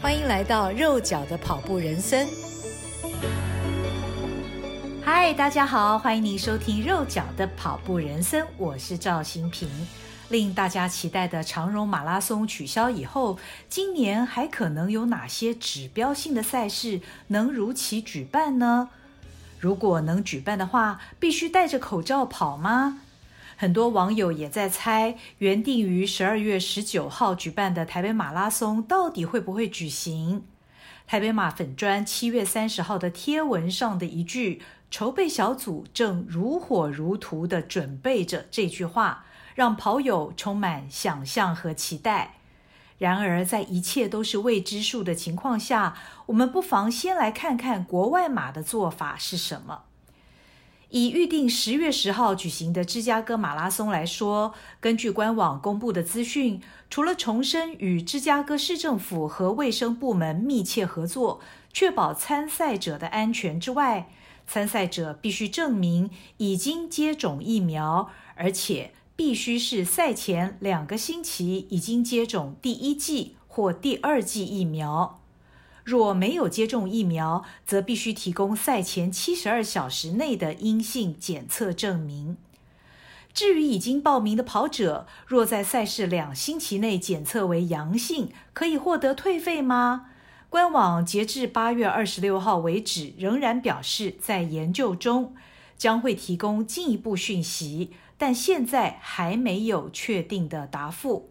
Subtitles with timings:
[0.00, 2.28] 欢迎来到肉脚的跑步人生。
[5.02, 9.68] 嗨，大家好，欢迎您收听肉脚的跑步人生，我是赵新平。
[10.28, 13.38] 令大家期待的长荣马拉松取消以后，
[13.68, 18.90] 今年还可能有哪些指标性的赛事能如期举办呢？
[19.58, 23.00] 如果能举办的话，必须戴着口罩跑吗？
[23.58, 30.44] 很多网友也在猜，原定于十二月十九号举办的台北马拉松到底会不会举行？
[31.06, 42.34] 台北马粉专七月三十号的贴文上的一句“筹备小组正如火如荼地准备着”这句话，让跑友充满想象和期待。
[42.98, 49.84] 然而，在一切都是未知数的情况下，我们不妨先来看看国外马的做法是什么。
[50.90, 61.40] 以预定十月十号举行的芝加哥马拉松来说，根据官网公布的资讯，除了重申与芝加哥市政府和卫生部门密切合作，
[61.72, 64.08] 确保参赛者的安全之外，
[64.46, 75.20] 参赛者必须证明已经接种疫苗，而且必须是赛前两个星期已经接种第一剂或第二剂疫苗。
[75.86, 82.36] 若没有接种疫苗，则必须提供赛前七十二小时内的阴性检测证明。
[83.32, 90.06] 至于已经报名的跑者，若在赛事两星期内检测为阳性，可以获得退费吗？
[90.50, 95.36] 官网截至八月二十六号为止，仍然表示在研究中，
[95.78, 101.30] 将会提供进一步讯息，但现在还没有确定的答复。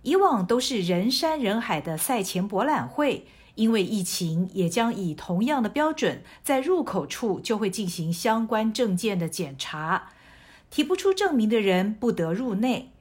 [0.00, 3.26] 以往都是人山人海的赛前博览会。
[3.54, 10.12] 因为疫情，也将以同样的标准，在入口处就会进行相关证件的检查，
[10.70, 12.92] 提不出证明的人不得入内。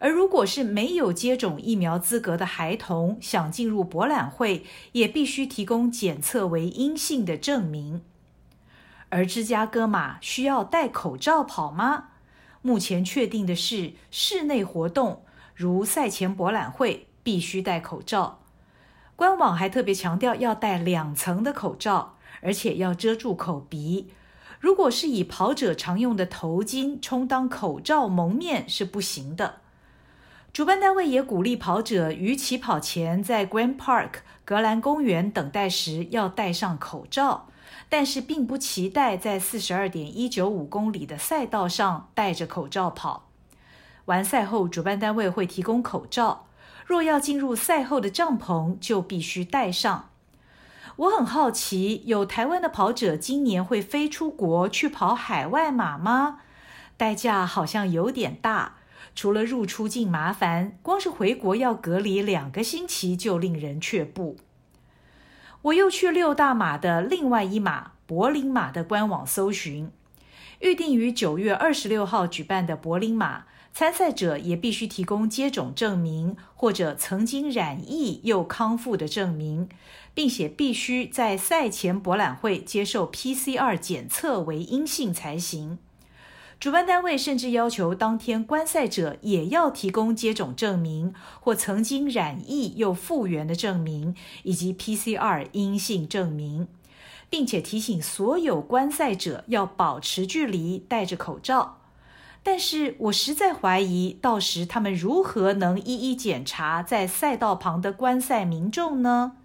[0.00, 8.02] 而如果是没有接种疫苗资格的孩童，想进入博览会，也必须提供检测为阴性的证明。
[9.08, 12.08] 而芝加哥马需要戴口罩跑吗？
[12.60, 15.22] 目前确定的是，室内活动
[15.54, 18.43] 如赛前博览会必须戴口罩。
[19.16, 24.10] 官网还特别强调要戴两层的口罩，而且要遮住口鼻。
[24.58, 29.56] 如果是以跑者常用的头巾充当口罩蒙面是不行的。
[30.52, 34.10] 主办单位也鼓励跑者于起跑前在 Grand Park
[34.44, 37.48] 格兰公园等待时要戴上口罩，
[37.88, 43.28] 但是并不期待在四十二点一九五公里的赛道上戴着口罩跑。
[44.06, 46.46] 完赛后，主办单位会提供口罩。
[46.84, 50.10] 若要进入赛后的帐篷，就必须带上。
[50.96, 56.40] 我很好奇，有台湾的跑者今年会飞出国去跑海外马吗？
[56.96, 58.76] 代价好像有点大，
[59.16, 64.36] 除了入出境麻烦，光是回国要隔离两个星期就令人却步。
[65.62, 69.90] 我又去六大马的另外一马柏林马的官网搜寻，
[70.64, 73.44] 预定于九月二十六号举办的柏林马。
[73.74, 79.68] 参赛者也必须提供接种证明或者曾经染疫又康复的证明，
[80.14, 85.76] 并且必须在赛前博览会接受 PCR 检测为阴性才行。
[86.58, 94.14] 主办单位甚至要求当天观赛者也要提供接种证明或曾经染疫又复原的证明，
[94.44, 96.68] 以及 PCR 阴性证明，
[97.28, 101.80] 并且提醒所有观赛者要保持距离，戴着口罩。
[102.42, 109.36] 但是我实在怀疑，到时他们如何能一一检查在赛道旁的观赛民众呢？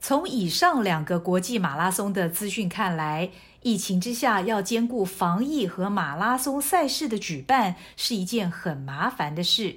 [0.00, 3.30] 从以上两个国际马拉松的资讯看来，
[3.62, 9.76] 疫情之下要兼顾防疫和马拉松赛事的举办是一件很麻烦的事。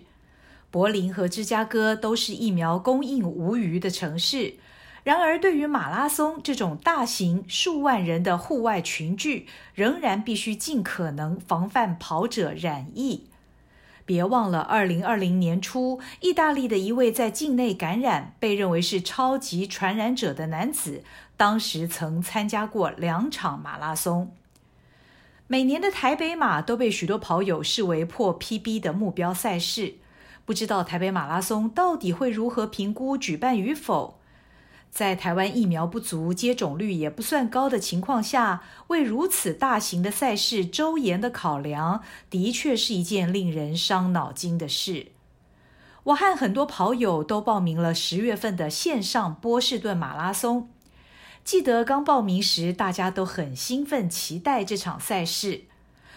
[0.70, 4.56] 柏林和芝加哥都是疫苗供应无虞的城市。
[5.04, 13.26] 然而，对于马拉松这种大型数万人的户外群聚，仍然必须尽可能防范跑者染疫。
[14.06, 21.04] 别忘了，二零二零年初，意大利的一位在境内感染、被认为是超级传染者的男子，
[21.36, 24.32] 当时曾参加过两场马拉松。
[25.48, 29.96] 每年的台北马都被许多跑友视为破 PB 的目标赛事，
[30.46, 34.21] 不知道台北马拉松到底会如何评估举办与否？
[34.92, 45.08] 在台湾疫苗不足、接种率也不算高的情况下，为如此大型的赛事周延的考量，的确是一件令人伤脑筋的事。
[46.04, 50.70] 我和很多跑友都报名了十月份的线上波士顿马拉松。
[51.46, 55.62] 记得刚报名时，大家都很兴奋，期待这场赛事。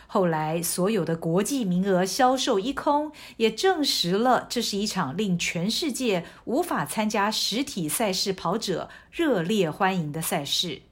[0.07, 10.83] 后来所有的国际名额销售一空，也证实了这是一场令全世界无法参加实体赛事跑者热烈欢迎的赛事。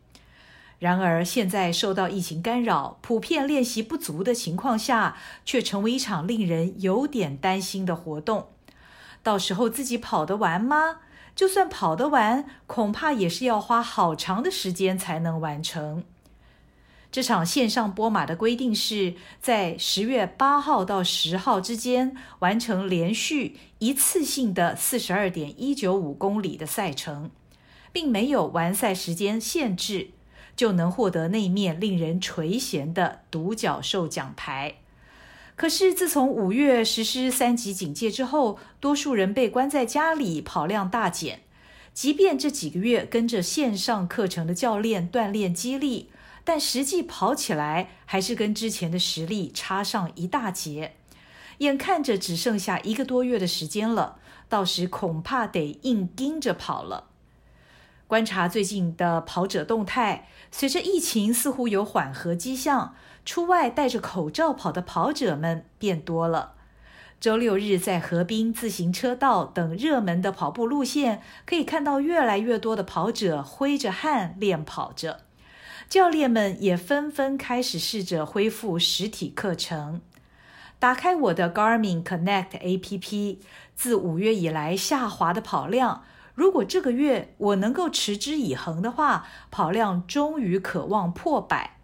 [0.79, 8.49] 然而，现在受到疫情干扰，普遍练习不足的情况下，却成为一场令人有点担心的活动。
[9.23, 10.97] 到时候自己跑得完吗？
[11.37, 16.03] 就算跑得完，恐怕也是要花好长的时间才能完成。
[17.12, 27.31] 这场线上波马的规定是在十月八号到十号之间完成连续一次性的四十二点一九五公里的赛程，
[27.93, 30.09] 并没有完赛时间限制。
[30.55, 34.75] 就能获得那面令人垂涎的独角兽奖牌。
[35.56, 41.41] 可是，自从五月实施三级警戒之后，多数人被关在家里，跑量大减。
[41.94, 46.11] 即便这几个月跟着线上课程的教练锻炼肌力，
[46.44, 50.96] 但实际跑起来还是跟之前的实力差上一大截。
[51.58, 54.18] 眼看着只剩下一个多月的时间了，
[54.48, 57.04] 到时恐怕得硬盯着跑了。
[58.08, 62.94] 观察最近的跑者动态，随着疫情似乎有缓和迹象，
[63.24, 66.54] 出外戴着口罩跑的跑者们变多了。
[67.20, 75.20] 周六日在河滨自行车道等热门的跑步路线，可以看到越来越多的跑者挥着汗练跑着。
[75.92, 80.00] 教练们也纷纷开始试着恢复实体课程。
[80.78, 83.36] 打开我的 Garmin Connect APP，
[83.74, 86.02] 自五月以来下滑的跑量。
[86.34, 91.76] 如果这个月我能够持之以恒的话，跑量终于可望破百。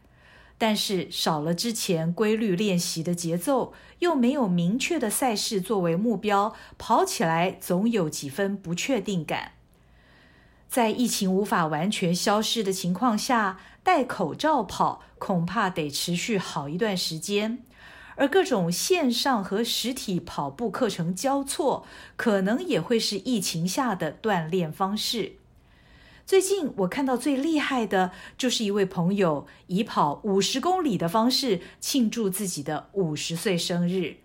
[0.56, 9.52] 但是少了之前规律练习的节奏，又没有明确的赛事作为目标，跑起来总有几分不确定感。
[10.66, 13.58] 在疫情无法完全消失的情况下，
[13.88, 17.64] 戴口罩跑恐怕得持续好一段时间。
[18.16, 25.36] 而各种线上和实体跑步课程交错，可能也会是疫情下的锻炼方式。
[26.26, 34.18] 最近我看到最厉害的，就是一位朋友以跑五十公里的方式庆祝自己的五十岁生日。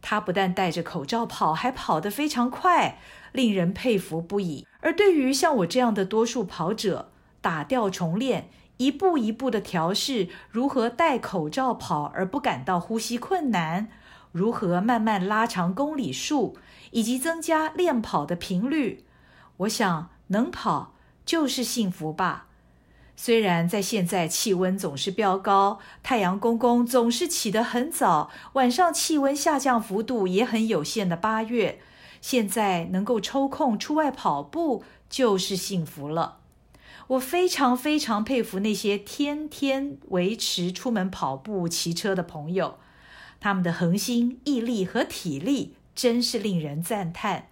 [0.00, 2.98] 他不但戴着口罩跑，还跑得非常快，
[3.32, 4.66] 令人佩服不已。
[4.80, 7.12] 而对于像我这样的多数跑者，
[7.42, 8.48] 打掉重练。
[8.82, 13.88] 一步一步的调试，如何戴口罩跑而不感到呼吸困难？
[14.32, 16.56] 如何慢慢拉长公里数，
[16.90, 19.04] 以及增加练跑的频率？
[19.58, 20.94] 我想能跑
[21.24, 22.46] 就是幸福吧。
[23.14, 31.78] 虽然在现在气温总是飙高，太阳公公总是起得很早，晚上气温下降幅度也很有限的八月，
[32.20, 36.38] 现在能够抽空出外跑步就是幸福了。
[37.08, 42.78] 我非常非常佩服那些天天维持出门跑步、骑车的朋友，
[43.40, 47.48] 他们的恒心、毅力和体力真是令人赞叹。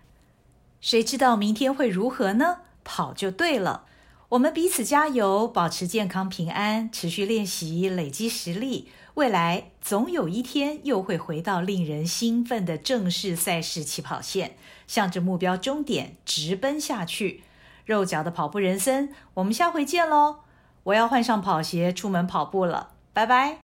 [0.81, 2.59] 谁知道明天会如何呢？
[2.85, 3.85] 跑就对了。
[4.31, 8.89] 我们彼此加油，保持健康平安，持续练习，累积实力。
[9.15, 14.57] 未来总有一天又会回到令人兴奋的正式赛事起跑线，
[14.87, 17.43] 向着目标终点直奔下去。
[17.91, 20.45] 肉脚的跑步人生，我们下回见喽！
[20.85, 23.59] 我要换上跑鞋出门跑步了，拜拜！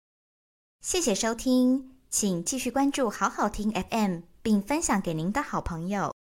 [0.81, 6.15] 谢谢收听，请继续关注好好听 FM，并分享给您的好朋友。